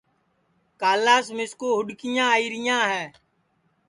[0.81, 3.03] کالاس مِسکُو ہُوڈؔکیاں آئیریاں ہے